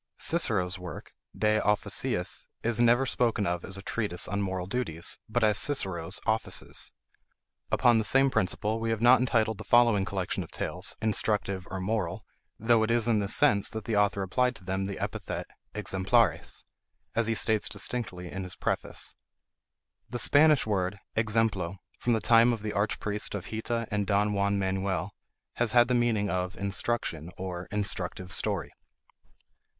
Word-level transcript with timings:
Cicero's 0.17 0.79
work 0.79 1.13
De 1.37 1.59
Officiis 1.59 2.47
is 2.63 2.79
never 2.79 3.05
spoken 3.05 3.45
of 3.45 3.63
as 3.63 3.77
a 3.77 3.83
treatise 3.83 4.27
on 4.27 4.41
Moral 4.41 4.65
Duties, 4.65 5.19
but 5.29 5.43
as 5.43 5.59
Cicero's 5.59 6.19
Offices. 6.25 6.91
Upon 7.71 7.99
the 7.99 8.03
same 8.03 8.31
principle 8.31 8.79
we 8.79 8.89
have 8.89 9.03
not 9.03 9.19
entitled 9.19 9.59
the 9.59 9.63
following 9.63 10.03
collection 10.03 10.41
of 10.41 10.49
tales, 10.49 10.97
Instructive 11.03 11.67
or 11.69 11.79
Moral; 11.79 12.25
though 12.57 12.81
it 12.81 12.89
is 12.89 13.07
in 13.07 13.19
this 13.19 13.35
sense 13.35 13.69
that 13.69 13.85
the 13.85 13.95
author 13.95 14.23
applied 14.23 14.55
to 14.55 14.63
them 14.63 14.85
the 14.85 14.97
epithet 14.97 15.45
exemplares, 15.75 16.63
as 17.13 17.27
he 17.27 17.35
states 17.35 17.69
distinctly 17.69 18.27
in 18.31 18.41
his 18.41 18.55
preface. 18.55 19.15
The 20.09 20.17
Spanish 20.17 20.65
word 20.65 20.97
exemplo, 21.15 21.77
from 21.99 22.13
the 22.13 22.21
time 22.21 22.53
of 22.53 22.63
the 22.63 22.73
archpriest 22.73 23.35
of 23.35 23.49
Hita 23.49 23.87
and 23.91 24.07
Don 24.07 24.33
Juan 24.33 24.57
Manuel, 24.57 25.13
has 25.57 25.73
had 25.73 25.87
the 25.89 25.93
meaning 25.93 26.27
of 26.27 26.57
instruction, 26.57 27.29
or 27.37 27.67
instructive 27.69 28.31
story. 28.31 28.73